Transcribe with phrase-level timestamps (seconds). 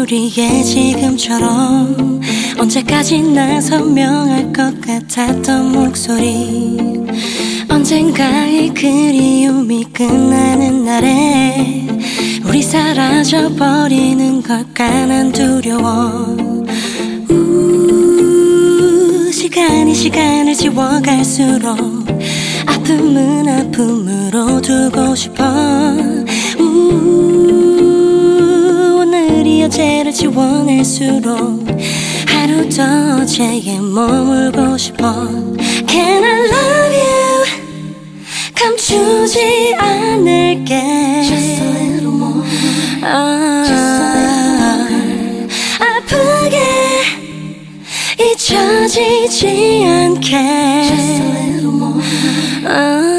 [0.00, 2.20] 우리의 지금처럼
[2.58, 6.78] 언제까지나 선명할 것 같았던 목소리.
[7.68, 11.86] 언젠가 이 그리움이 끝나는 날에
[12.46, 16.36] 우리 사라져버리는 걸까 난 두려워.
[17.28, 21.78] 우, 시간이 시간을 지워갈수록
[22.66, 25.44] 아픔은 아픔으로 두고 싶어
[29.70, 31.64] 어제를 지워낼수록
[32.26, 35.28] 하루 더 어제에 머물고 싶어
[35.88, 37.44] Can I love you
[38.52, 42.42] 감추지 않을게 Just a little more
[43.02, 44.18] 아, Just a
[44.98, 45.48] little
[45.78, 46.56] 아프게
[48.18, 50.30] 잊혀지지 않게
[50.88, 52.02] Just a little more
[52.66, 53.09] 아,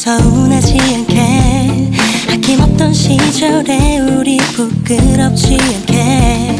[0.00, 1.90] 서운하지 않게
[2.32, 6.56] 아낌없던 시절에 우리 부끄럽지 않게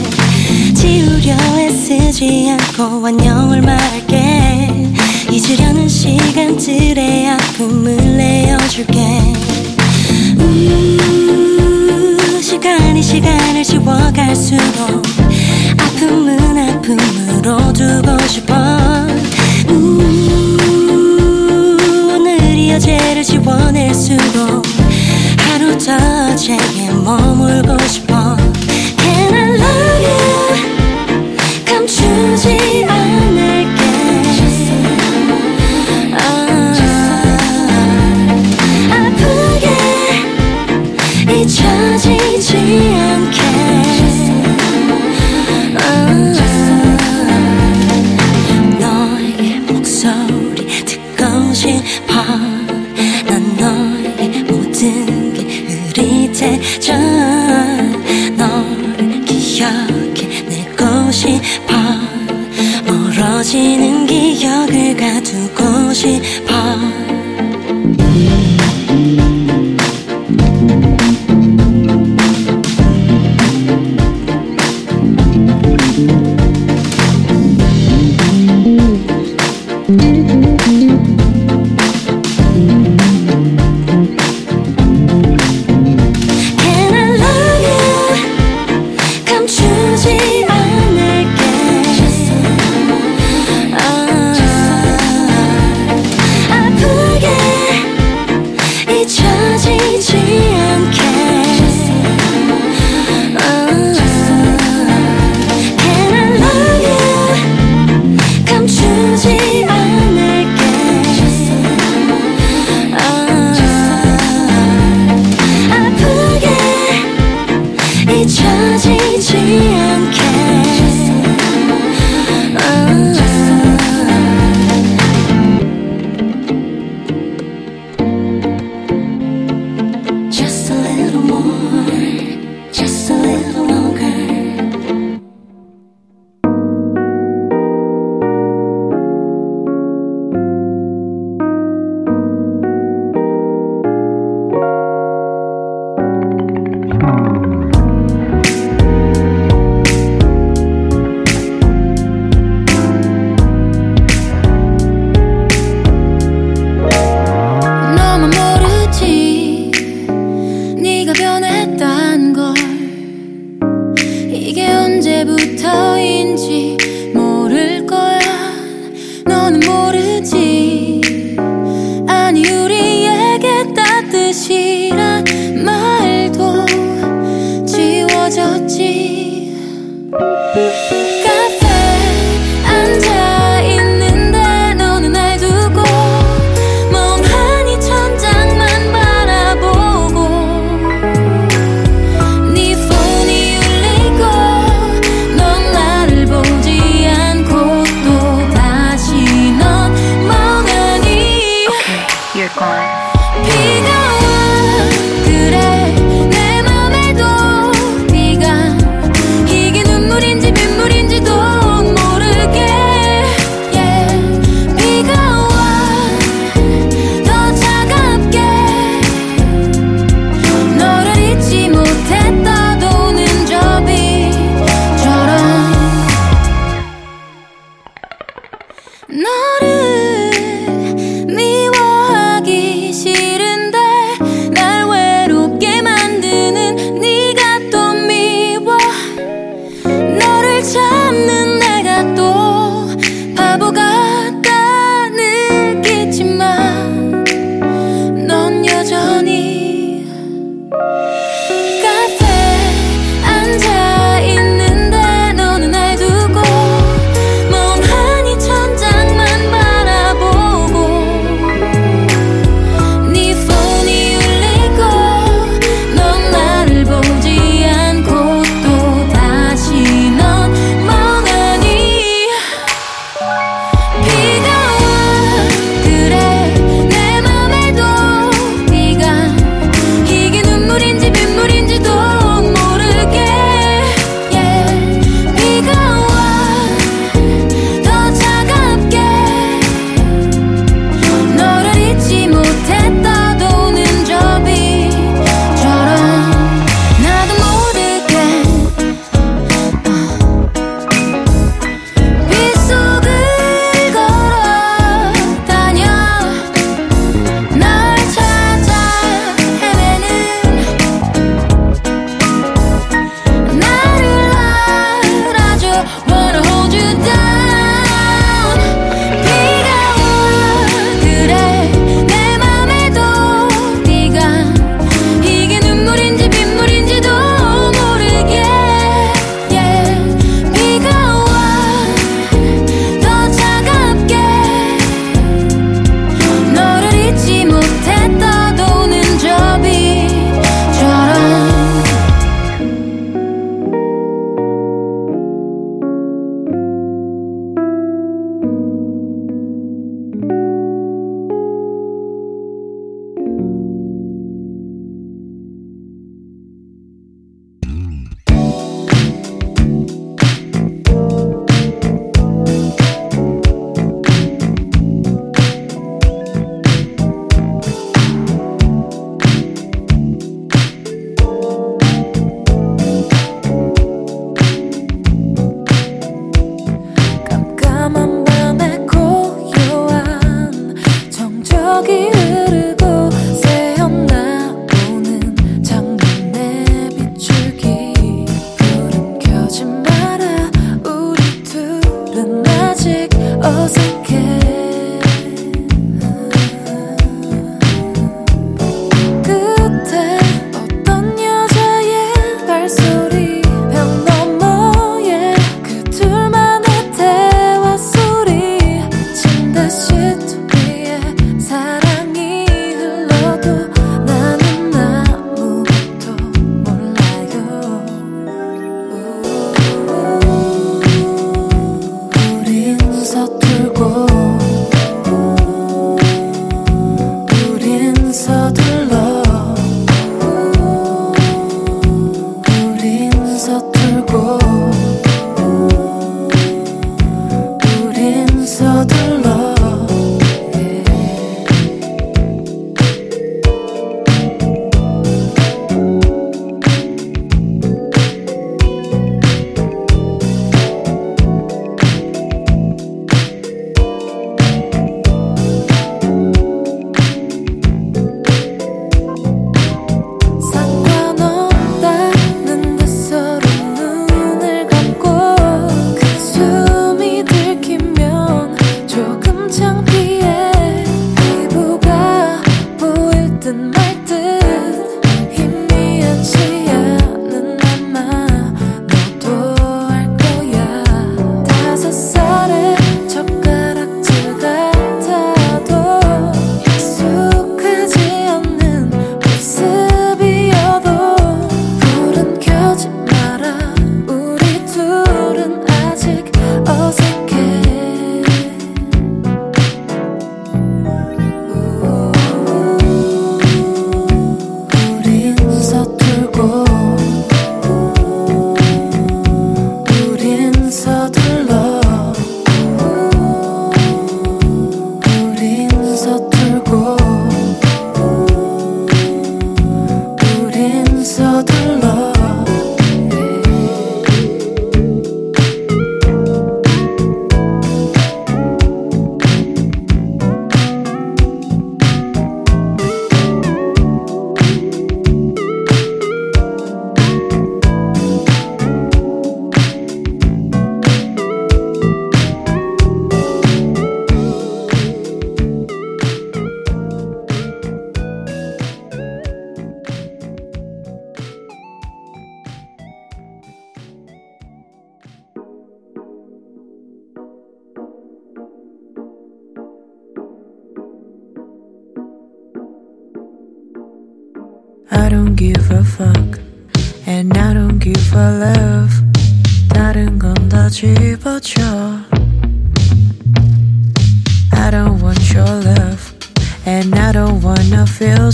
[0.75, 4.93] 지우려 애쓰지 않고 안녕을 말할게.
[5.33, 9.01] 잊으려는 시간들의 아픔을 내어줄게.
[10.37, 10.99] 우,
[12.43, 15.03] 시간이 시간을 지워갈수록
[15.79, 18.55] 아픔은 아픔으로 두고 싶어.
[19.71, 20.00] 우,
[22.81, 24.65] 오늘이 어제를 지워낼수록
[25.39, 28.37] 하루 더 어제에 머물고 싶어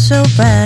[0.07, 0.66] so bad.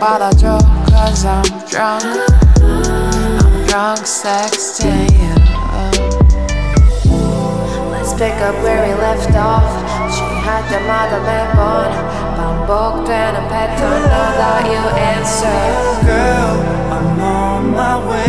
[0.00, 0.58] 받아줘
[0.90, 2.02] Cause I'm drunk.
[2.60, 5.34] I'm drunk sexting you.
[7.92, 9.70] Let's pick up where we left off.
[10.12, 12.10] She had the mother lamp on.
[12.40, 15.60] I'm 취할 때마다 매번 반복되는 패턴 Now that you answer.
[16.04, 16.58] Girl
[16.90, 18.26] I'm on my way.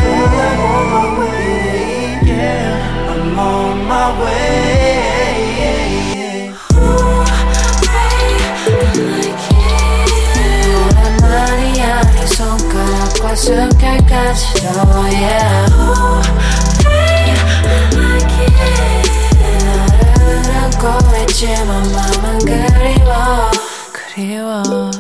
[2.24, 5.21] Yeah I'm on my way.
[13.31, 14.67] 그 순간까지도
[15.07, 15.65] yeah.
[15.71, 16.21] Oh,
[16.83, 19.07] I like it.
[19.63, 23.51] 나를 안고 있지만 맘은 그리워
[23.93, 24.91] 그리워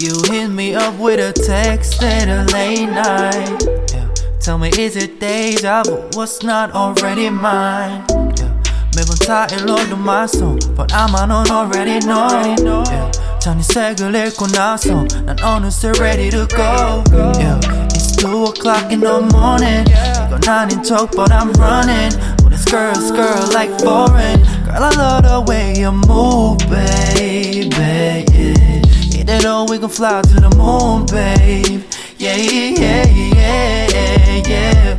[0.00, 3.62] You hit me up with a text at a late night
[3.94, 4.08] yeah.
[4.40, 8.02] Tell me is it deja vu what's not already mine
[8.40, 8.50] yeah.
[8.96, 13.17] 매번 타일러도 my song But I'm on already knowing yeah.
[13.40, 17.04] 전이 색을 읽고 나서 난 어느새 ready to go.
[17.38, 17.60] Yeah.
[17.94, 19.84] It's 2 o'clock in the morning.
[20.26, 22.12] 이건 아닌 척 but I'm running.
[22.42, 24.42] With this girl like foreign.
[24.64, 28.24] Girl I love the way you move baby.
[28.32, 28.82] Yeah.
[29.14, 31.84] 이대로 we gon' fly to the moon babe.
[32.18, 34.98] Yeah yeah yeah yeah, yeah.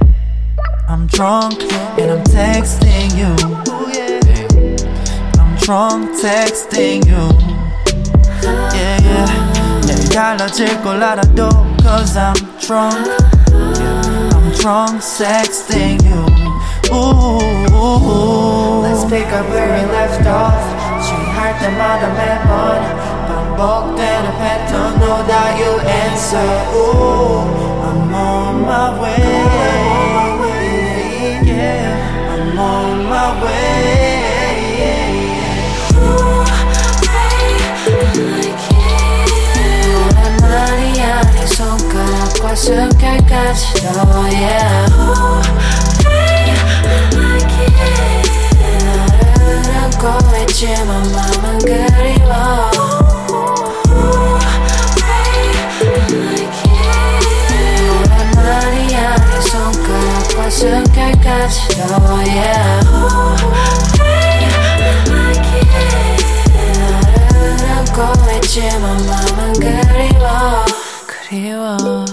[0.88, 1.62] I'm drunk
[2.00, 3.36] and I'm texting you.
[5.40, 7.39] I'm drunk texting you
[9.19, 9.87] Yeah, yeah.
[9.87, 11.49] 내일 달라질 걸 알아도
[11.83, 13.07] cause I'm drunk.
[13.51, 16.25] Yeah, I'm drunk texting you.
[16.95, 18.83] Ooh.
[18.83, 20.63] Let's pick up where we left off
[21.03, 22.81] 취할 때마다 매번
[23.27, 26.39] 반복되는 패턴 No doubt you answer
[26.75, 27.43] Ooh,
[27.83, 29.98] I'm on my way.
[42.50, 43.88] 손가락과 습결까지도
[44.34, 44.90] yeah
[48.70, 50.06] 너를 안고
[50.50, 52.72] 있지만 맘은 그리워
[57.92, 60.50] 오랜만이 아닌 손가락과
[67.78, 70.66] 안고 있지만 맘은 그리워.
[71.30, 72.06] 그리워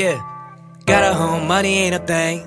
[0.00, 0.20] yeah.
[0.86, 2.46] Got a home, money ain't a thing.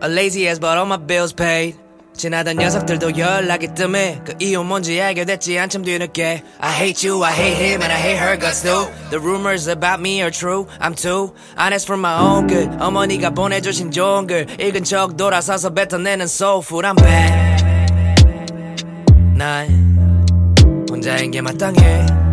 [0.00, 1.76] A lazy ass, but all my bills paid.
[2.16, 7.32] 지나던 녀석들도 연락이 뜸해 그 이유 뭔지 알게 됐지 한참 뒤늦게 I hate you, I
[7.32, 10.94] hate him, and I hate her guts too The rumors about me are true, I'm
[10.94, 16.62] too honest for my own good 어머니가 보내주신 좋은 글 읽은 척 돌아서서 뱉어내는 soul
[16.64, 17.64] food I'm bad
[19.36, 20.16] 난
[20.90, 22.29] 혼자인 게 마땅해 yeah.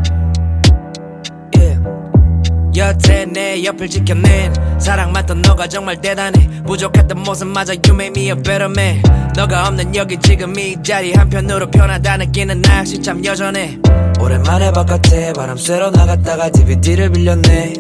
[2.79, 6.49] 여태 내 옆을 지켜낸 사랑받던 너가 정말 대단해.
[6.67, 9.03] 부족했던 모습마저 You made me a better man.
[9.37, 13.79] 너가 없는 여기 지금 이 자리 한편으로 편하다 느끼는 나 역시 참 여전해.
[14.21, 17.75] 오랜만에 바깥에 바람 쐬러 나갔다가 DVD를 빌렸네.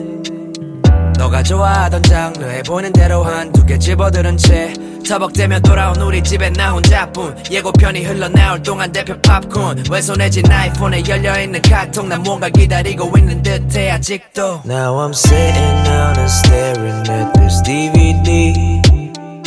[1.18, 4.72] 너가 좋아하던 장르에 보는 대로 한 두 개 집어들은 채
[5.08, 11.62] 터벅대며 돌아온 우리 집에 나 혼자뿐 예고편이 흘러나올 동안 대표 팝콘 왼손에 진 아이폰에 열려있는
[11.62, 17.62] 카톡 난 뭔가 기다리고 있는 듯해 아직도 Now I'm sitting down and staring at this
[17.62, 18.82] DVD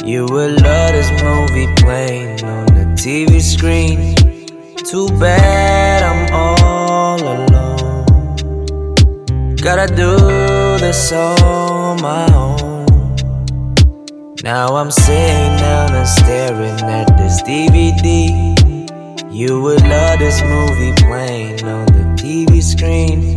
[0.03, 4.15] You will love this movie playing on the TV screen
[4.83, 8.05] Too bad I'm all alone
[9.61, 10.17] Gotta do
[10.79, 12.50] this on my own.
[14.43, 18.01] Now I'm sitting down and staring at this DVD.
[19.31, 23.35] You would love this movie playing on the TV screen.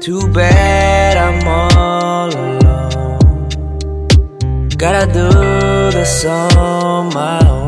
[0.00, 1.46] Too bad I'm
[1.78, 3.48] all alone.
[4.76, 5.30] Gotta do
[5.96, 7.63] this on my own.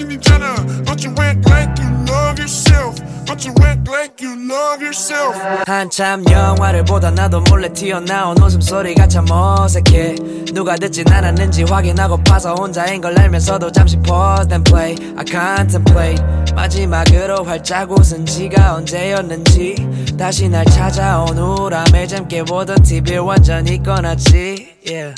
[0.00, 0.54] 자신이잖아.
[0.84, 2.96] But you act like you love yourself.
[3.26, 5.36] But you act like you love yourself.
[5.66, 10.16] 한참 영화를 보다 나도 몰래 튀어나온 웃음소리가 참 어색해.
[10.54, 14.96] 누가 듣진 않았는지 확인하고 파서 혼자인 걸 알면서도 잠시 pause then play.
[15.16, 16.22] I contemplate.
[16.54, 19.76] 마지막으로 활짝 웃은 지가 언제였는지.
[20.18, 24.78] 다시 날 찾아온 우람을 잠게 보던 TV를 완전히 꺼놨지.
[24.88, 25.14] Yeah.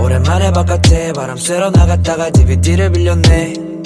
[0.00, 3.77] 오랜만에 바깥에 바람 쐬러 나갔다가 DVD를 빌렸네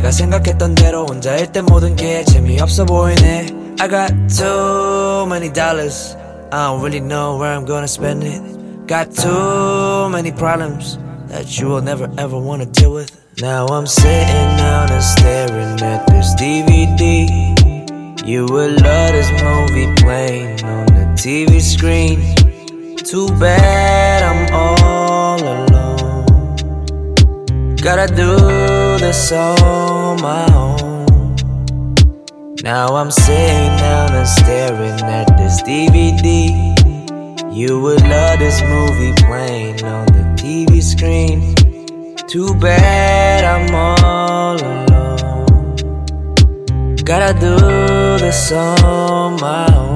[0.00, 3.46] 내가 생각했던 대로 혼자일 때 모든 게 재미없어 보이네
[3.78, 6.16] I got too many dollars
[6.52, 8.40] I don't really know where I'm gonna spend it
[8.86, 13.10] Got too many problems That you will never ever wanna deal with
[13.42, 17.26] Now I'm sitting down and staring at this DVD
[18.24, 22.34] You will love this movie playing on the TV screen
[22.96, 26.26] Too bad I'm all alone
[27.76, 28.36] Gotta do
[28.98, 29.32] this
[30.11, 31.35] on my own.
[32.63, 36.27] Now I'm sitting down and staring at this DVD.
[37.53, 41.55] You would love this movie playing on the TV screen.
[42.27, 45.75] Too bad I'm all alone.
[47.03, 47.55] Gotta do
[48.19, 49.91] this on my own.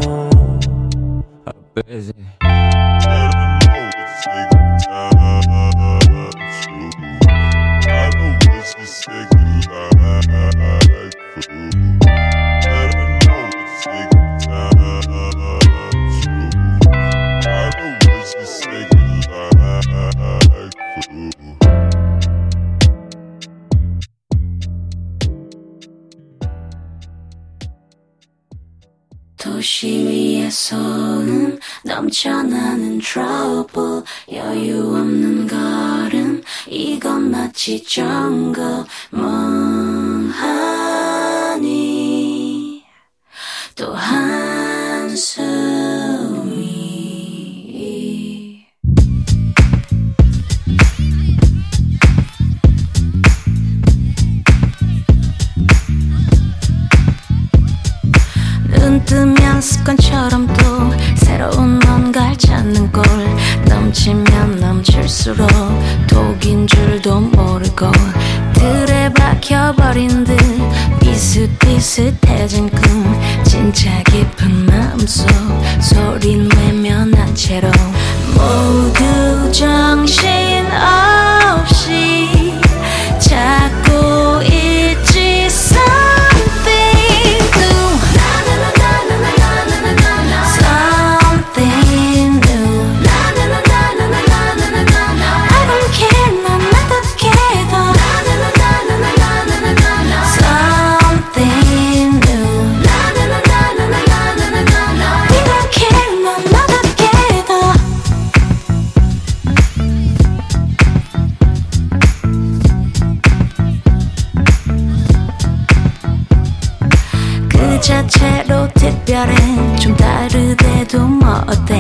[118.45, 119.75] 자체로 특별해.
[119.77, 121.79] 좀 다르대도 뭐 어때?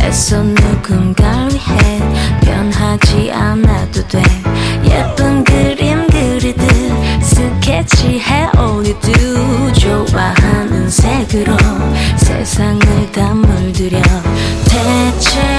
[0.00, 2.00] 애써 누군가를 위해
[2.40, 4.22] 변하지 않아도 돼.
[4.84, 6.62] 예쁜 그림 그리듯
[7.22, 8.48] 스케치해.
[8.58, 11.56] 올리도 좋아하는 색으로
[12.16, 14.00] 세상을 다 물들여.
[14.64, 15.57] 대체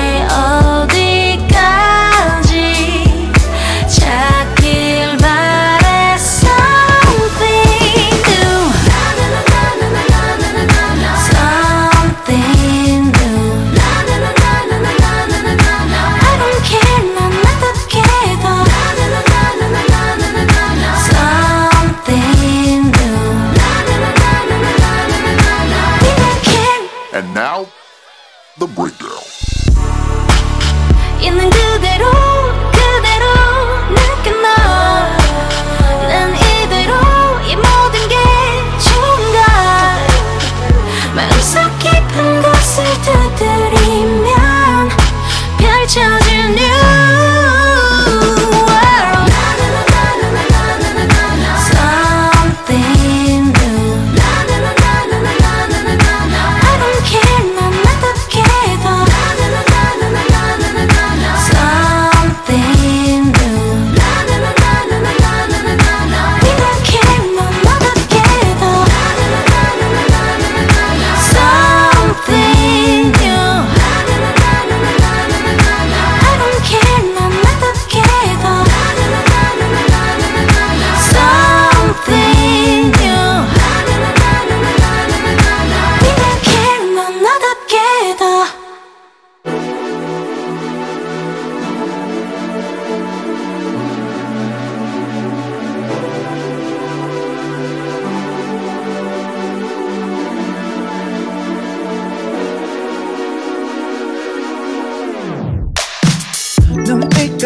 [106.86, 107.38] 눈빛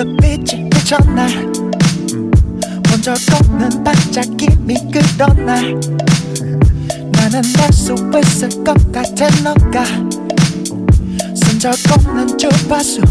[1.15, 1.30] 날
[2.89, 4.76] 먼저 걷는 반짝임이
[5.46, 5.80] 날
[7.12, 9.84] 나는 날수 있을 것 같아 너가.
[11.36, 13.02] 손져 걷는 주파수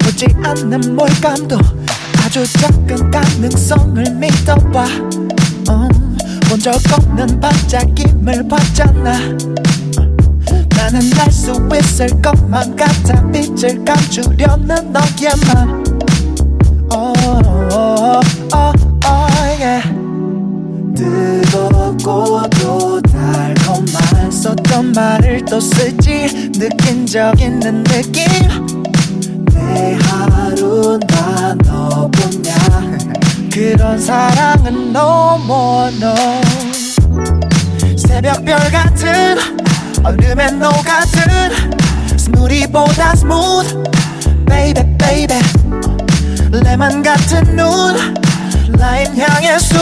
[0.00, 1.58] 보지 않는 몰감도
[2.24, 4.84] 아주 작은 가능성을 믿어봐.
[5.68, 6.16] 음,
[6.48, 9.18] 먼저 걷는 반짝임을 봤잖아
[10.86, 15.82] 나는 날수 있을 것만 같아 빛을 감추려는 너의 맘
[16.94, 17.12] oh,
[17.72, 18.20] oh,
[18.54, 18.72] oh,
[19.04, 19.26] oh,
[19.58, 19.82] yeah.
[20.94, 22.62] 뜨겁고도
[23.02, 26.52] 달콤한 썼던 말을 또 쓰지.
[26.52, 28.24] 느낀 적 있는 느낌.
[29.52, 32.98] 내 하루 다 너뿐이야.
[33.52, 36.14] 그런 사랑은 no more no.
[37.96, 39.55] 새벽별 같은
[40.05, 43.83] 얼음에 녹아든 스무디 스무디보다 스무드
[44.45, 45.39] Baby baby
[46.51, 48.13] 레몬 같은 눈
[48.77, 49.81] 라임 향의 숨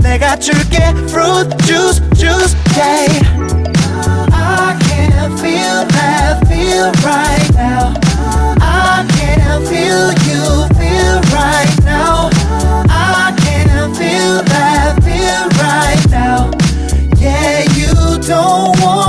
[0.00, 3.20] 내가 줄게 fruit juice juice yeah
[4.32, 7.94] I can feel that feel right now
[8.60, 12.30] I can feel you feel right now
[12.88, 16.50] I can feel that feel right now
[17.18, 19.03] Yeah you don't wanna lose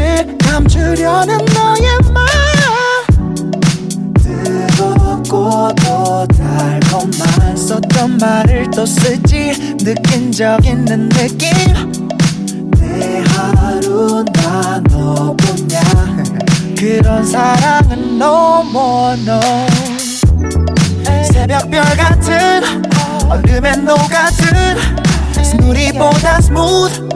[0.00, 2.26] 을 감추려는 너의 맘
[4.76, 11.50] 뜨겁고도 달콤한 썼던 말을 또 쓰지 느낀 적 있는 느낌.
[12.78, 15.80] 내 하루 나 너뿐이야.
[16.78, 19.40] 그런 사랑은 no more no.
[21.32, 22.62] 새벽별 같은
[23.28, 24.76] 얼음에 녹아든
[25.44, 27.08] 스무디보다 smooth.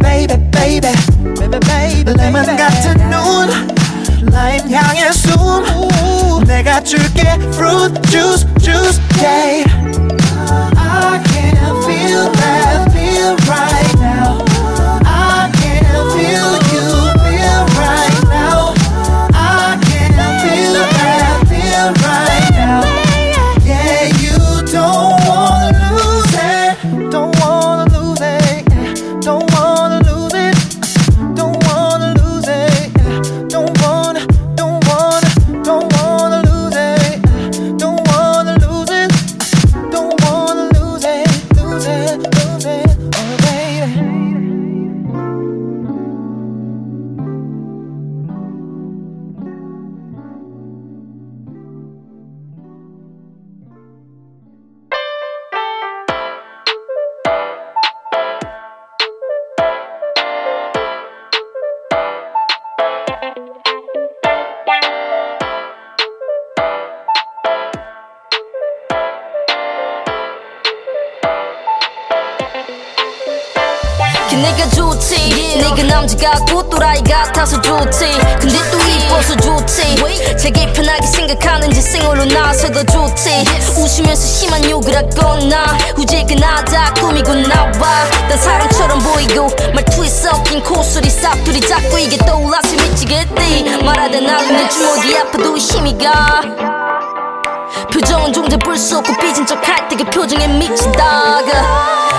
[0.00, 0.92] Baby baby
[2.17, 7.21] 레몬 같은 눈 라임 향의 숨 내가 줄게
[7.53, 9.63] fruit juice juice yeah
[10.77, 13.86] I can feel that feel right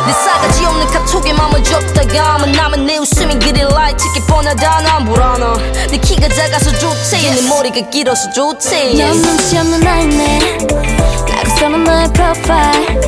[0.09, 4.81] 내 싸가지 없는 카톡에 맘을 줬다가 만나면 내 웃음이 그리 라이트게 뻔하다.
[4.81, 5.53] 난 불안하
[5.87, 7.29] 내 키가 작아서 좋지.
[7.29, 8.97] 내 머리가 길어서 좋지.
[8.97, 10.39] 넌 눈치 없는 아이네.
[11.27, 13.01] 나가 써는 너의 프로파일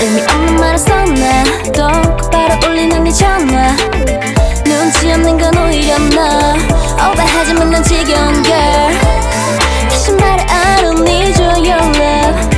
[0.00, 1.44] 의미 없는 말을 썼나
[1.76, 3.76] 또 곧바로 올리는 네 전화
[4.64, 6.54] 눈치 없는 건 오히려 너
[7.12, 8.98] 오버하지만 난 지겨운 girl.
[9.90, 12.57] 다시 말해 I don't need your love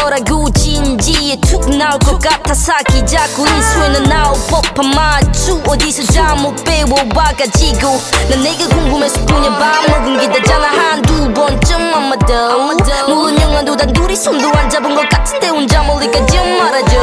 [0.00, 2.54] 친절하고 진지해 툭 나올 것 같아.
[2.54, 8.00] 사기 자꾸 인수에는 나올 법한 말투 어디서 잘못 배워봐가지고.
[8.30, 10.68] 난 내가 궁금해서 뿐이야 밥 먹은 기다잖아.
[10.68, 12.70] 한두 번쯤 아마도.
[13.08, 16.98] 무슨 영화도 단 둘이 손도 안 잡은 것 같은데 혼자 멀리까지 말아줘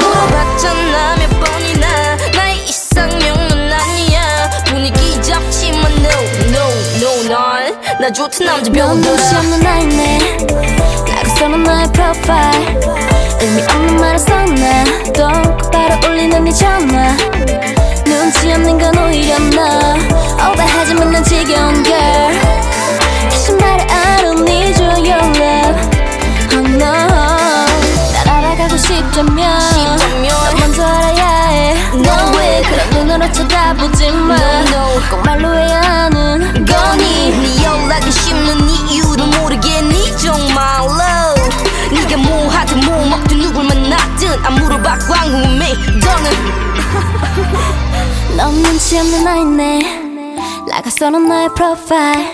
[0.00, 2.16] 물어봤잖아 몇 번이나.
[2.34, 4.50] 나의 이상형은 아니야.
[4.66, 6.10] 분위기 잡지만 no
[6.48, 10.36] no no 날나 좋던 남자 넌 별로 눈치 없는 아이네
[11.38, 12.80] 써는 너의 프로파일
[13.40, 14.84] 의미 없는 말을 썼나?
[15.14, 17.14] 또 곧바로 올리는 네 전화.
[18.04, 19.94] 눈치 없는 건 오히려 너.
[20.50, 22.32] 오버하지만 난 지겨운 girl.
[23.60, 25.78] 말해 I don't need your, your love.
[26.52, 26.86] Oh no.
[28.24, 31.74] 날 알아가고 싶다면 싶다면 넌 먼저 알아야 해.
[31.92, 32.62] No way.
[32.62, 34.34] 그런 눈으로 쳐다보지 마.
[34.34, 35.00] No, no.
[35.10, 36.55] 꼭 말로 해야 하는
[44.46, 45.72] 안 물어봤고 안 궁금해
[46.04, 46.30] 너는.
[48.36, 50.36] 넌 눈치 없는 아이네.
[50.68, 52.26] 나가 써는 너의 프로파일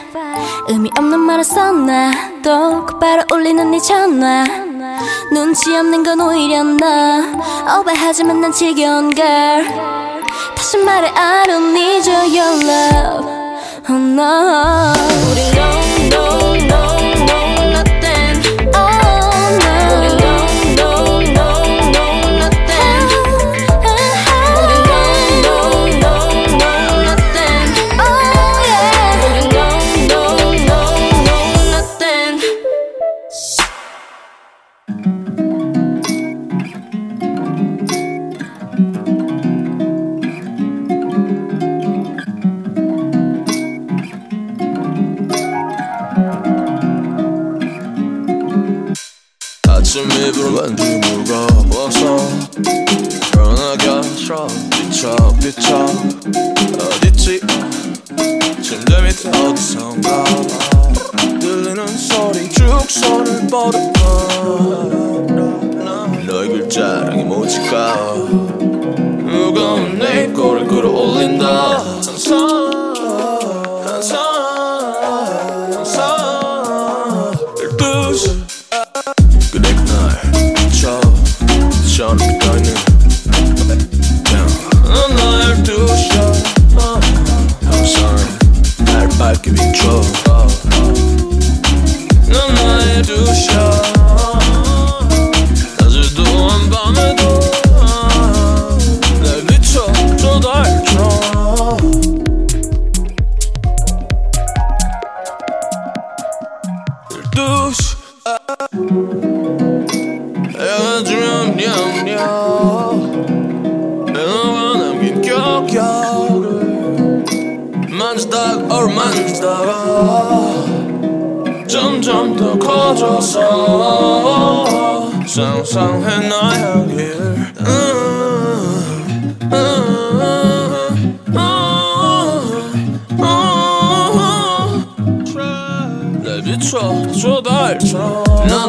[0.69, 2.13] 의미 없는 말을 썼나?
[2.43, 4.45] 또 곧바로 울리는 네 전화.
[5.33, 7.79] 눈치 없는 건 오히려 나?
[7.79, 9.65] 오버하지만 난 지겨운 girl.
[10.55, 13.27] 다시 말해 I don't need your, your love.
[13.89, 14.93] Oh no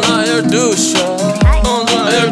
[0.04, 2.32] 달처럼 난나열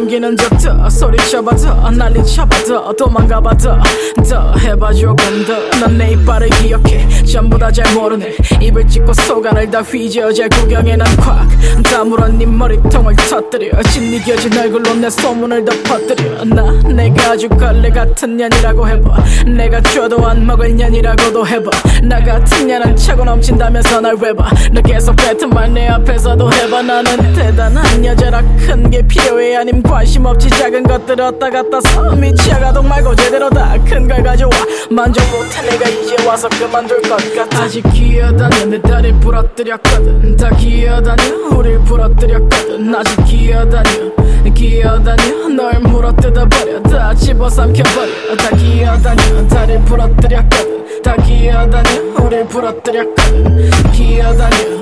[0.00, 6.48] 남기는 적더 소리 쳐봐 더 난리 쳐봐 더 도망가봐 더더 해봐 조금 더넌 내 이빨을
[6.50, 7.08] 기억해.
[7.24, 8.34] 전부 다 잘 모르네.
[8.60, 10.96] 입을 찢고 속안을 다 휘저어 잘 구경해.
[10.96, 11.48] 난콱
[11.84, 13.80] 다물어 네 머리통을 터뜨려.
[13.82, 16.44] 짓이겨진 얼굴로 내 소문을 더 퍼뜨려.
[16.46, 19.24] 나 내가 아주 걸레 같은 년이라고 해봐.
[19.46, 21.70] 내가 줘도 안 먹을 년이라고도 해봐.
[22.02, 24.50] 나 같은 년은 차고 넘친다면서 날 왜봐.
[24.72, 26.82] 너 계속 뱉은 말 내 앞에서도 해봐.
[26.82, 29.54] 나는 대단한 여자라 큰 게 필요해.
[29.56, 34.50] 아님 관심 없지 작은 것들 얻다 갔다 서 미치아가동 말고 제대로 다 큰 걸 가져와.
[34.90, 37.62] 만족 못해 내가 이제 와서 그만둘 것 같아.
[37.62, 40.36] 아직 기어다녀 내 다리 부러뜨렸거든.
[40.36, 42.94] 다 기어다녀 우릴 부러뜨렸거든.
[42.94, 44.10] 아직 기어다녀
[44.54, 46.82] 기어다녀 널 물어뜯어 버려.
[46.82, 48.36] 다 집어삼켜 버려.
[48.36, 51.02] 다 기어다녀 다리 부러뜨렸거든.
[51.02, 51.90] 다 기어다녀
[52.24, 53.70] 우릴 부러뜨렸거든.
[53.92, 54.80] 기어다녀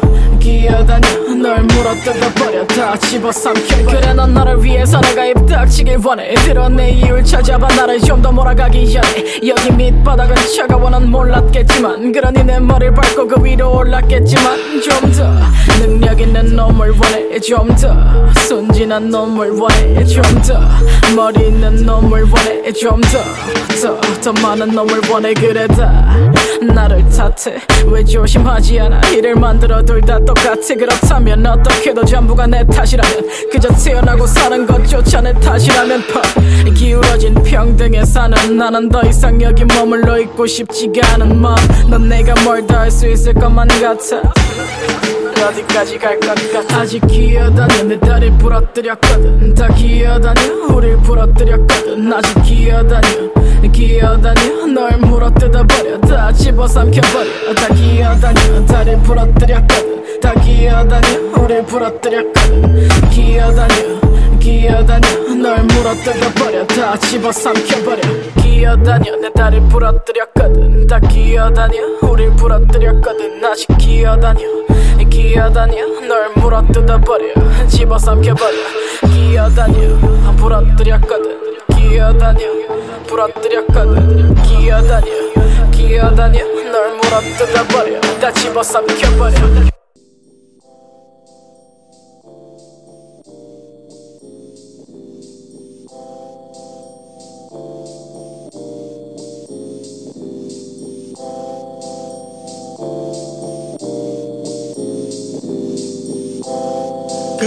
[0.53, 2.97] 기어다녀 널 물어뜯어버려 다.
[2.97, 3.85] 집어삼켜.
[3.87, 6.35] 그래 넌 너를 위해서 내가 입 닥치길 원해.
[6.35, 7.69] 들어 내 이유를 찾아봐.
[7.77, 9.41] 나를 좀 더 몰아가기 전에.
[9.47, 15.25] 여기 밑바닥은 차가워 넌 몰랐겠지만 그러니 내 머리를 밟고 그 위로 올랐겠지만 좀 더
[15.81, 17.39] 능력 있는 놈을 원해.
[17.41, 20.05] 좀 더 순진한 놈을 원해.
[20.07, 20.59] 좀 더
[21.15, 22.73] 머리 있는 놈을 원해.
[22.73, 23.19] 좀 더
[23.81, 25.33] 더 더 많은 놈을 원해.
[25.35, 26.17] 그래 다
[26.63, 27.61] 나를 탓해.
[27.87, 29.01] 왜 조심하지 않아?
[29.11, 35.21] 이를 만들어 둘 다 똑 같아 그렇다면 어떻게도 전부가 내 탓이라면 그저 태어나고 사는 것조차
[35.21, 42.09] 내 탓이라면 퍽 기울어진 평등에 사는 나는 더 이상 여기 머물러 있고 싶지가 않은 마넌
[42.09, 44.33] 내가 뭘 더 할 수 있을 것만 같아.
[45.49, 46.81] 어디까지 갈 것 같아.
[46.81, 47.85] 아직 기어다녀.
[47.85, 49.55] 내 다리 부러뜨렸거든.
[49.55, 50.67] 다 기어다녀.
[50.75, 52.13] 우릴 부러뜨렸거든.
[52.13, 53.31] 아직 기어다녀.
[53.73, 54.67] 기어다녀.
[54.67, 56.01] 널 물어뜯어버려.
[56.01, 57.55] 다 집어삼켜버려.
[57.55, 58.67] 다 기어다녀.
[58.67, 61.19] 다리 부러뜨렸거든 다 기어다녀.
[61.39, 63.99] 우릴 부러뜨렸거든 기어다녀
[64.41, 65.09] 기어다녀.
[65.41, 66.67] 널 물어뜯어 버려.
[66.67, 68.01] 다 집어삼켜 버려.
[68.43, 70.87] 기어다녀 내 다리 부러뜨렸거든.
[70.87, 71.79] 다 기어다녀.
[72.03, 73.45] 우릴 부러뜨렸거든.
[73.45, 74.41] 아직 기어다녀
[75.09, 75.87] 기어다녀.
[76.07, 77.27] 널 물어뜯어 버려.
[77.69, 78.57] 집어삼켜 버려.
[79.13, 79.99] 기어다녀
[80.37, 81.59] 부러뜨렸거든.
[81.77, 82.41] 기어다녀
[83.07, 84.35] 부러뜨렸거든.
[84.43, 85.07] 기어다녀
[85.71, 86.59] 기어다녀.
[86.71, 88.01] 널 물어뜯어버려.
[88.21, 89.69] 다 집어삼켜버려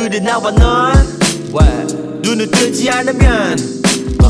[0.01, 0.93] 그래 나와 넌.
[2.23, 3.80] 눈을 뜨지 않으면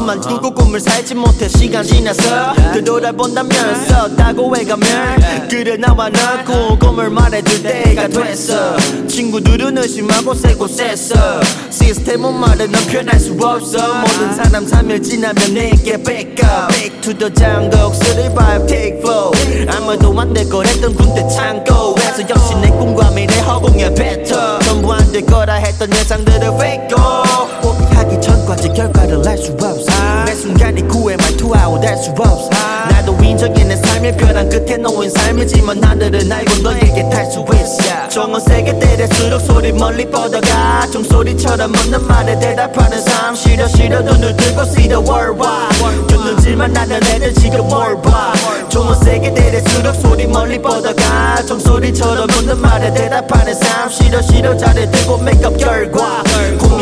[0.02, 7.62] 꿈만 꾸고 꿈을 살지 못해 시간 지나서 되돌아본다면 썼다고 해가면 그래 나와 넌 꿈을 말해줄
[7.62, 8.76] 때가 됐어.
[9.08, 11.40] 친구들은 의심하고 세고 셌어
[11.70, 13.78] 시스템은 말해 넌 변할 수 없어.
[14.02, 19.32] 모든 사람 3일 지나면 내게 backup Back to the jungle survive take flow.
[19.70, 24.58] 아무도 안될 거랬던 군대 창고에서 역시 내 꿈과 미래 허공에 뱉어.
[24.62, 26.88] 전부 안 될 거라 했던 예상들을 fake
[27.62, 29.92] 포기 하기 전까지 결과를 알수 없어.
[30.26, 32.50] 매 순간이 구애 말투하고 될수 없어.
[32.90, 38.10] 나도 인정해 내 삶의 벼랑 끝에 놓인 삶이지만 하늘은 알고 너에게 탈 수 있어.
[38.10, 40.88] 종은 세게 때릴수록 소리 멀리 뻗어가.
[40.92, 43.34] 종소리처럼 묻는 말에 대답하는 삶.
[43.34, 46.08] 싫어 싫어 눈을 들고 see the world wide.
[46.08, 48.34] 듣는지만 나는 애들 지금 뭘봐
[48.70, 51.46] 종은 세게 때릴수록 소리 멀리 뻗어가.
[51.46, 53.90] 종소리처럼 묻는 말에 대답하는 삶.
[53.90, 56.24] 싫어 싫어 자를 들고 메이크업 결과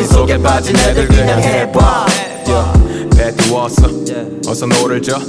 [0.04, 2.06] 속에 빠진 애들 그냥 해봐
[3.30, 3.88] 배 띄웠어
[4.48, 5.20] 어서 노를 져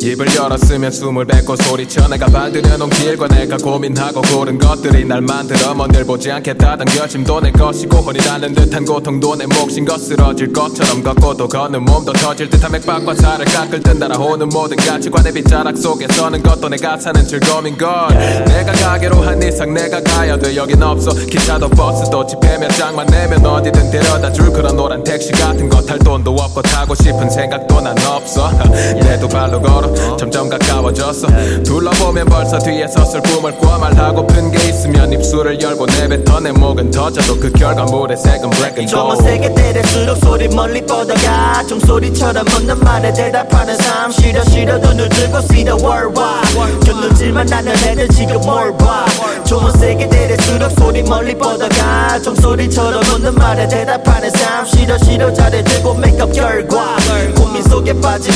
[0.00, 2.08] 입을 열었으면 숨을 뱉고 소리쳐.
[2.08, 5.72] 내가 발들여놓은 길과 내가 고민하고 고른 것들이 날 만들어.
[5.72, 11.02] 먼늘 보지 않겠다던 결심도 내 것이고 혼이 나는 듯한 고통도 내 몫인 것 쓰러질 것처럼
[11.02, 16.06] 걷고 또 걷는 몸도 터질 듯한 맥박과 살을 깎을 듯 날아오는 모든 가치관의 빗자락 속에
[16.10, 18.08] 서는 것도 내가 사는 즐거움인 걸.
[18.46, 20.54] 내가 가기로 한 이상 내가 가야 돼.
[20.56, 21.12] 여긴 없어.
[21.14, 25.98] 기차도 버스도 지폐 몇 장만 내면 어디든 데려다 줄 그런 노란 택시 같은 거 탈
[25.98, 28.50] 돈도 없고 타고 싶은 생각도 난 없어.
[29.02, 31.26] 내두 발로 걸어 점점 가까워졌어.
[31.62, 37.38] 둘러보면 벌써 뒤에 섰을 꿈을 꿔 말하고픈 게 있으면 입술을 열고 내뱉어 내 목은 터져도
[37.38, 39.22] 그 결과물의 색은 black and gold.
[39.22, 44.10] 세게 때릴수록 소리 멀리 뻗어가 종소리처럼 묻는 말에 대답하는 삶.
[44.10, 46.80] 싫어 싫어 눈을 들고 see the world wide.
[46.86, 49.06] 곁눈질만 나는 애들 지금 뭘봐
[49.44, 54.64] 좀만 세게 때릴수록 소리 멀리 뻗어가 종소리처럼 묻는 말에 대답하는 삶.
[54.64, 56.96] 싫어 싫어 자를 들고 메이크업 결과
[57.34, 57.92] 고민 속에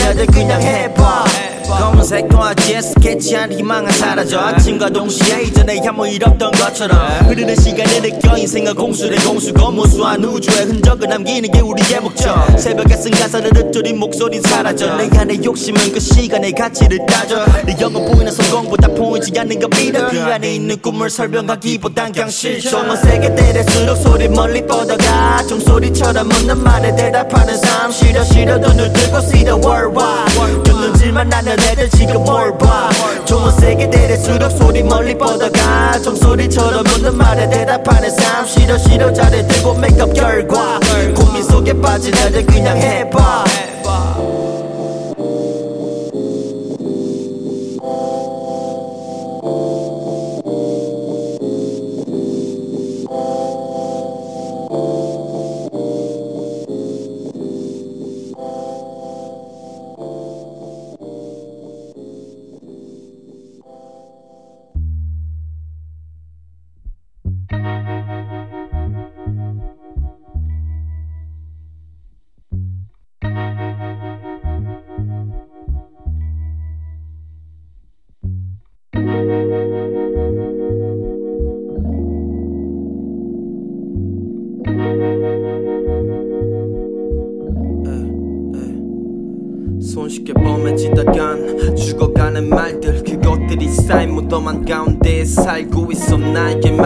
[0.09, 1.25] 애들 그냥 해봐
[1.69, 4.41] 검은색 도화지에 스케치한 희망은 사라져.
[4.41, 5.79] 아침과 동시에 이전에
[6.11, 12.01] 일 없던 것처럼 흐르는 시간을 느껴 인생은 공수래 공수거 무수한 우주의 흔적을 남기는 게 우리의
[12.01, 14.97] 목적 새벽에 쓴 가사를 읊조린 목소리 사라져.
[14.97, 17.45] 내 안의 욕심은 그 시간의 가치를 따져.
[17.67, 20.09] 내 영어 보이는 성공보다 보이지 않는 거 믿어.
[20.09, 22.97] 그 안에 있는 꿈을 설명하기보단 그냥 실천.
[22.97, 25.45] 세게 때릴수록 소리 멀리 뻗어가.
[25.47, 27.93] 종소리처럼 묻는 말에 대답하는 삶.
[27.93, 30.63] 싫어 싫어 눈을 들고 see the world wide.
[30.65, 32.91] 곁눈질만 나는 애들 지금 뭘봐?
[33.25, 36.01] 좀만 세게 때릴수록 소리 멀리 뻗어가.
[36.03, 38.47] 종소리처럼 묻는 말에 대답하는 삶.
[38.47, 40.81] 싫어 싫어 들고 메이크업 결과.
[41.15, 43.45] 고민 속에 빠진 애들 그냥 해봐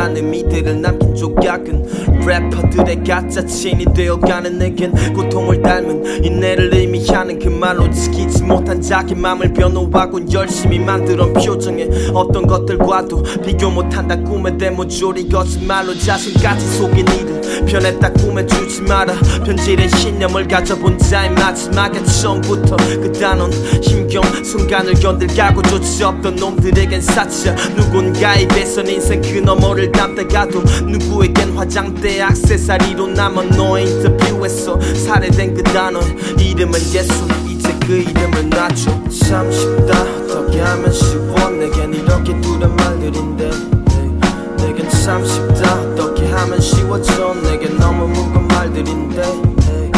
[0.03, 7.89] 많은 이들을 남긴 조각은 래퍼들의 가짜 친이 되어가는 내겐 고통을 닮은 인내를 의미하는 그 말로
[7.89, 14.17] 지키지 못한 자기 맘을 변호하고 열심히 만들어 표정에 어떤 것들과도 비교 못한다.
[14.17, 18.13] 꿈에 대모조리 거짓말로 자신까지 속인 이들 변했다.
[18.15, 19.15] 꿈에 주지 마라.
[19.45, 27.55] 변질의 신념을 가져본 자의 마지막에 처음부터 그 단원 힘경 순간을 견딜 각오조차 없던 놈들에겐 사치야
[27.77, 36.01] 누군가의 배선 인생 그 너머를 담다가도 누구에겐 화장대 악세사리로 남아 너의 인터뷰에서 살해된 그 단어.
[36.39, 38.91] 이름은 예수 이제 그 이름을 놔줘.
[39.27, 40.03] 참 쉽다.
[40.03, 43.51] 어떻게 하면 쉬워 내겐 이렇게 두려운 말들인데.
[43.51, 45.81] 네, 내겐 참 쉽다.
[45.81, 47.35] 어떻게 하면 쉬워져.
[47.35, 49.23] 내겐 너무 무거운 말들인데.
[49.23, 49.91] 네,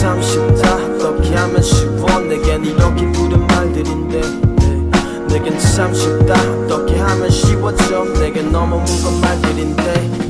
[0.00, 0.76] 참 쉽다.
[0.76, 4.20] 어떻게 하면 쉬워 내겐 이렇게 두려운 말들인데.
[4.20, 4.49] 네,
[5.30, 6.34] 내겐 참 쉽다.
[6.64, 8.04] 어떻게 하면 쉬워져?
[8.18, 10.29] 내겐 너무 무거운 말들인데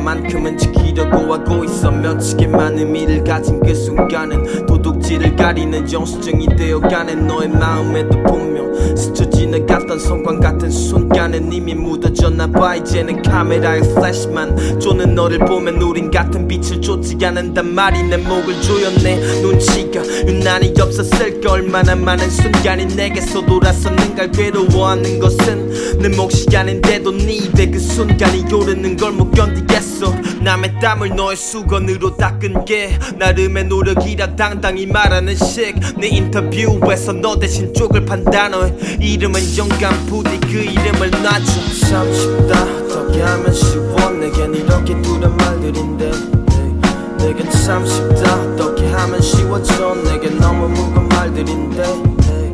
[0.00, 7.26] 만큼은 지키 려고 하고 있어 며칠의 많은 미를 가진 그 순간은 도둑질을 가리는 영수증이 되어가는
[7.26, 8.60] 너의 마음에도 분명
[8.96, 12.76] 스쳐 지나갔던 성광 같은 순간은 이미 묻어졌나봐.
[12.76, 19.40] 이제는 카메라의 플래시만 쪼는 너를 보면 우린 같은 빛을 쫓지 않는단 말이 내 목을 조였네.
[19.42, 24.26] 눈치가 유난히 없었을까 얼마나 많은 순간이 내게서 돌아섰는가.
[24.32, 31.10] 괴로워하는 것은 내 몫이 아닌데도 네 입에 그 순간이 오르는 걸 못 견디겠어 남의 땀을
[31.14, 38.74] 너의 수건으로 닦은 게 나름의 노력이라 당당히 말하는 식네 인터뷰에서 너 대신 쪽을 판 단어의
[39.00, 42.62] 이름은 영감 부디 그 이름을 놔줘 참 쉽다.
[42.84, 46.10] 어떻게 하면 쉬워 내겐 이렇게 두려운 말들인데.
[46.10, 48.42] 네, 내겐 참 쉽다.
[48.42, 51.82] 어떻게 하면 쉬워져 내겐 너무 무거운 말들인데.
[51.82, 52.52] 네,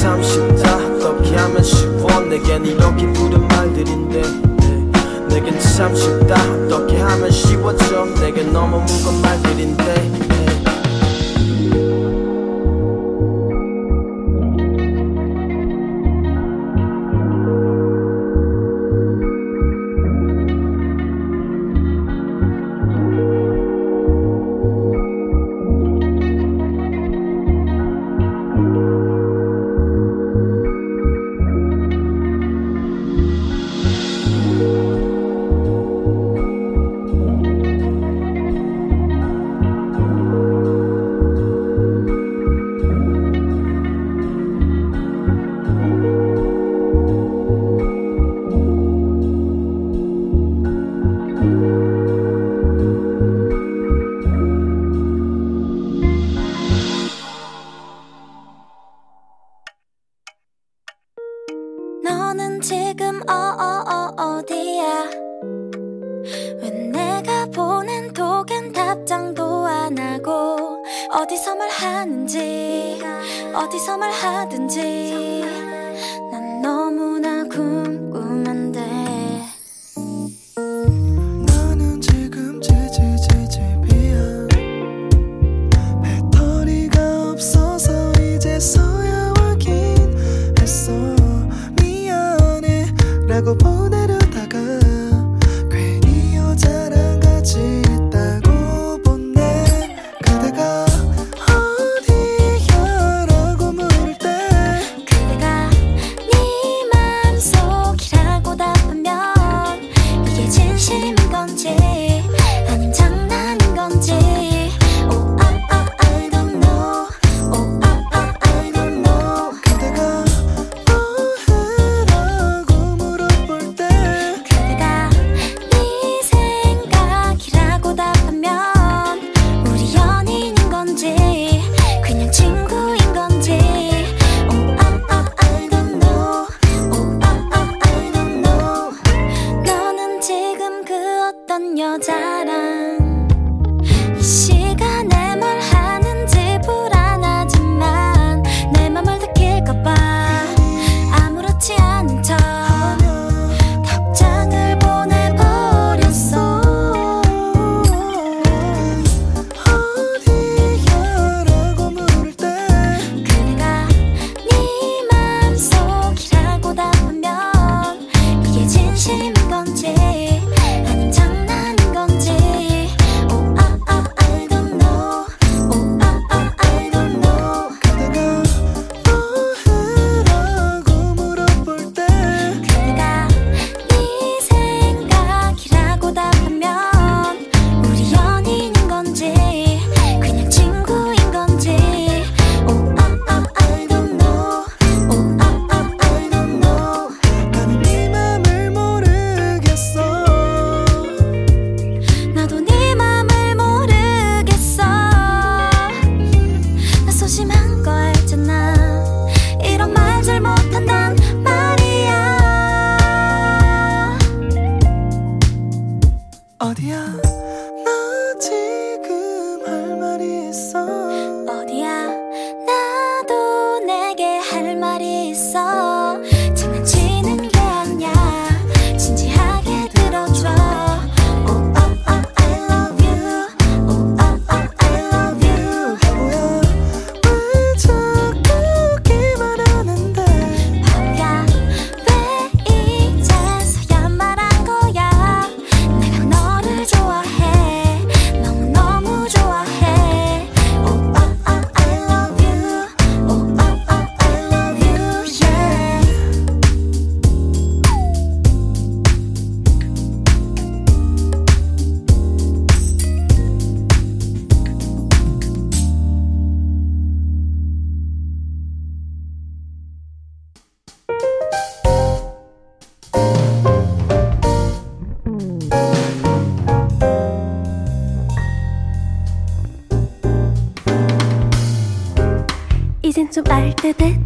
[0.00, 0.76] 참 쉽다.
[0.76, 4.22] 어떻게 하면 쉬워 내겐 이렇게 두려운 말들인데.
[4.22, 4.57] 네,
[5.28, 6.34] 내겐 참 쉽다.
[6.64, 8.04] 어떻게 하면 쉬워져?
[8.20, 10.27] 내겐 너무 무거운 말들인데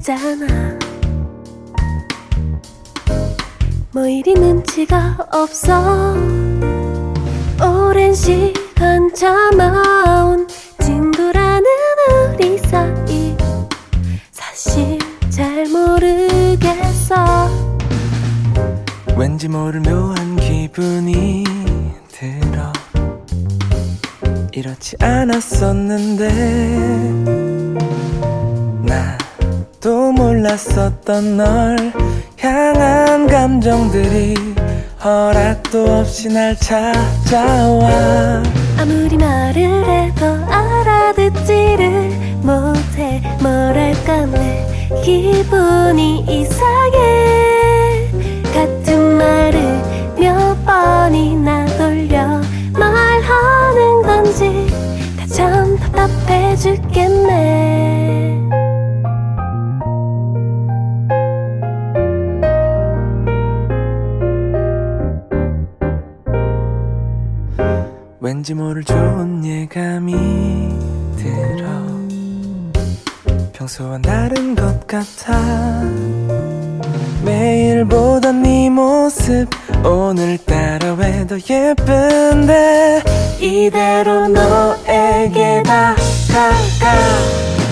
[0.03, 0.62] 在那
[69.73, 70.13] 감이
[71.17, 71.67] 들어.
[73.55, 75.83] 평소와 다른 것 같아.
[77.25, 79.49] 매일보다 네 모습
[79.83, 83.03] 오늘따라 왜 더 예쁜데
[83.41, 86.93] 이대로 너에게 다가가.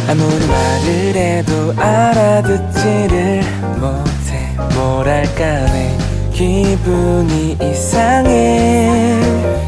[0.08, 3.42] 아무리 말을 해도 알아듣지를
[3.78, 4.56] 못해.
[4.74, 5.98] 뭐랄까 내
[6.32, 9.59] 기분이 이상해.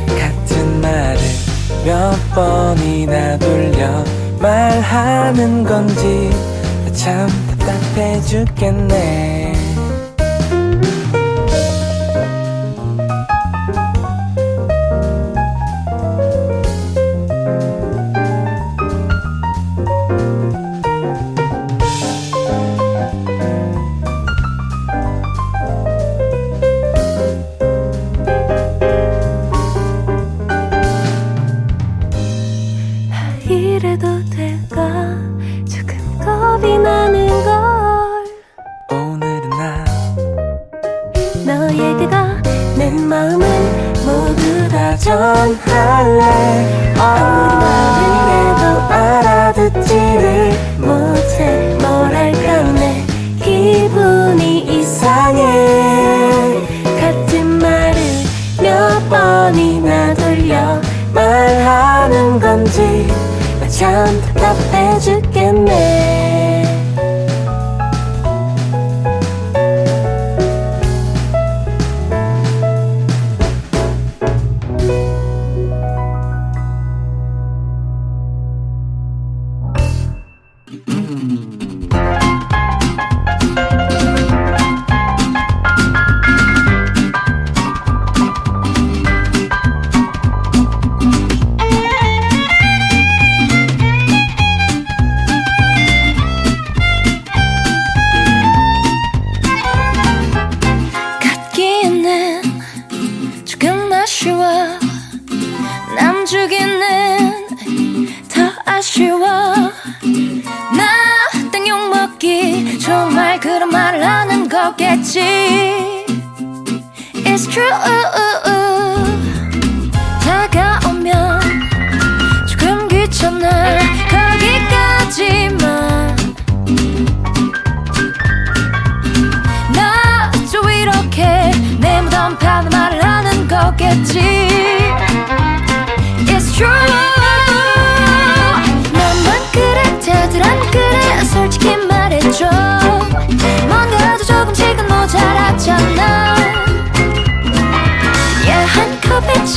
[1.84, 4.04] 몇 번이나 돌려
[4.40, 6.30] 말하는 건지
[6.92, 7.28] 참
[7.58, 9.51] 답답해 죽겠네.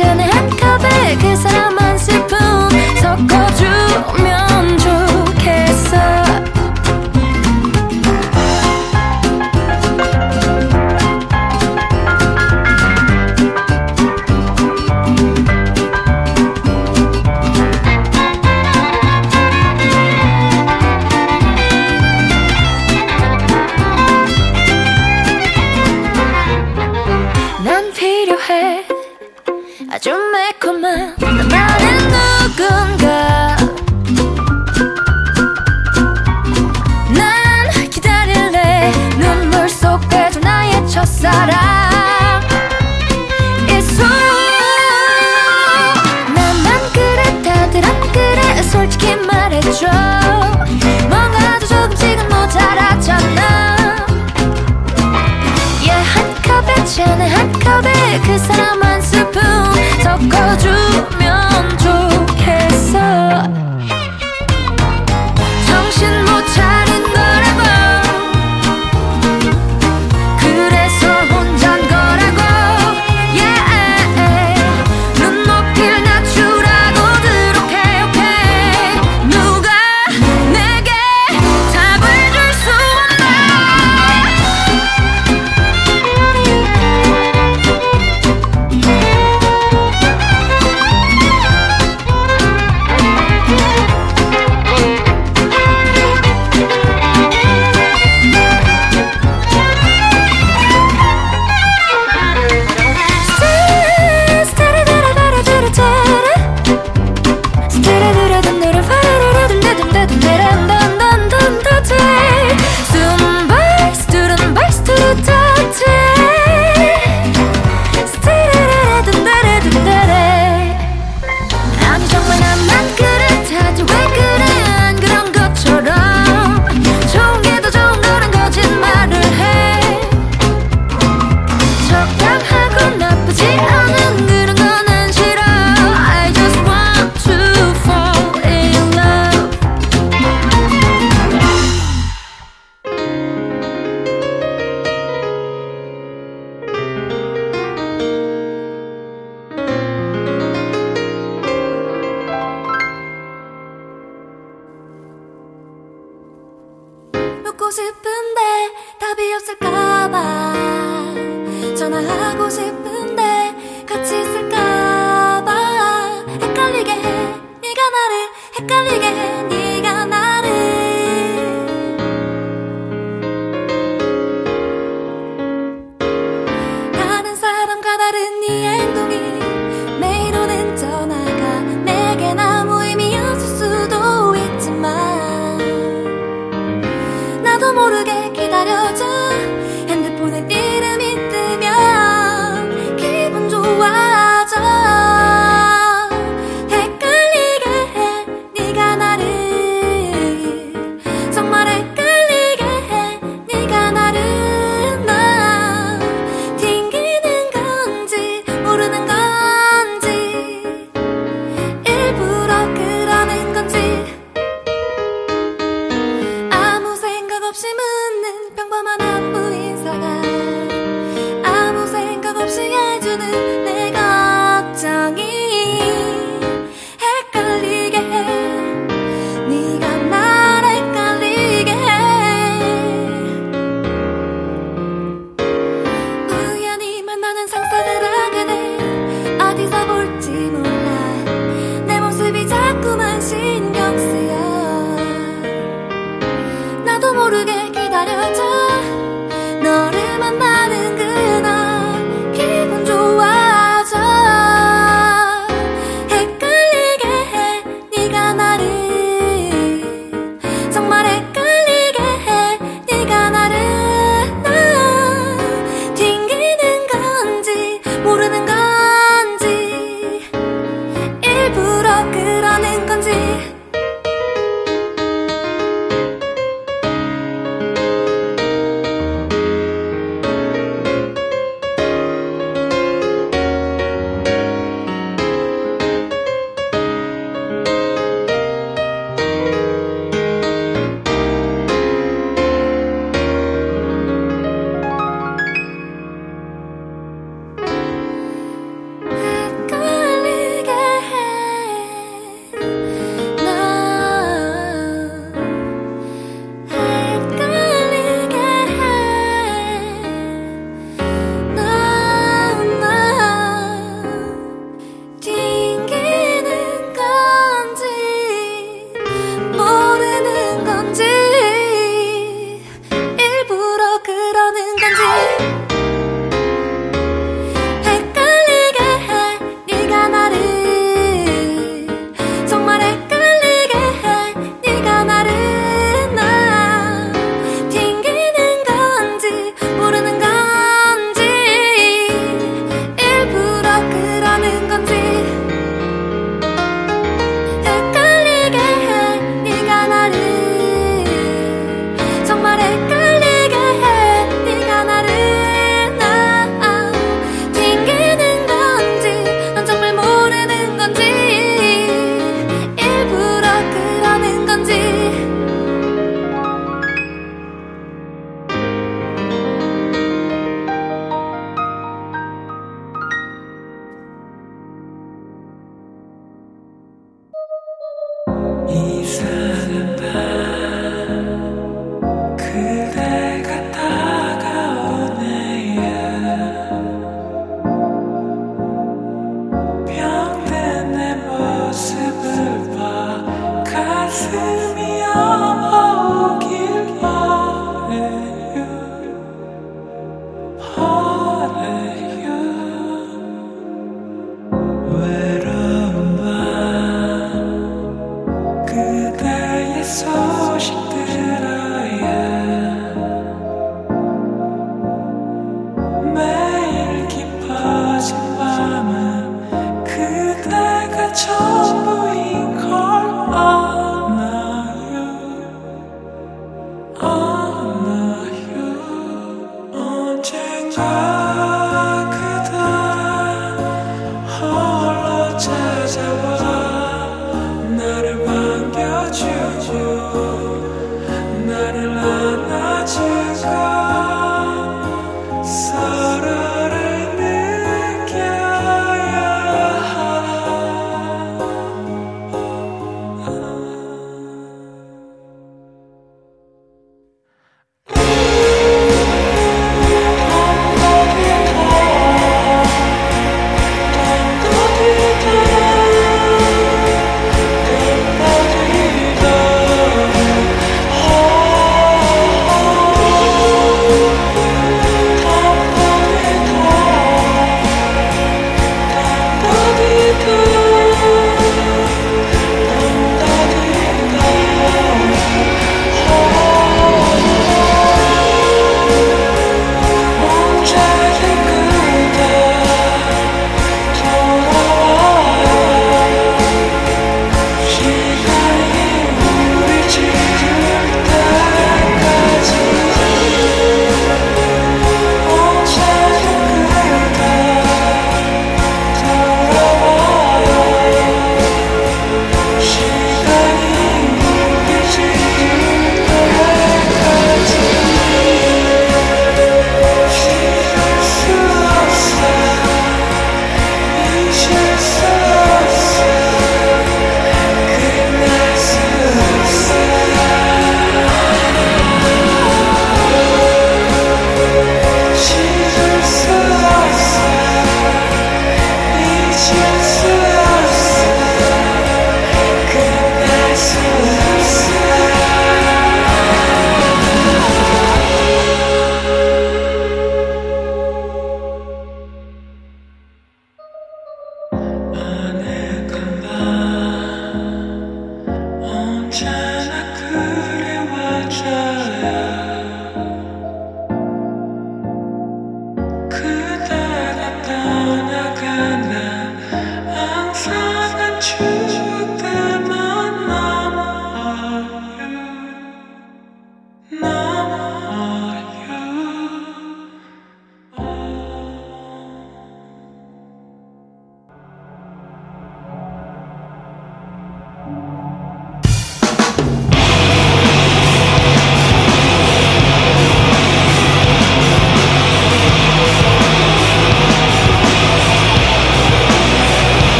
[0.00, 0.49] Shouldn't have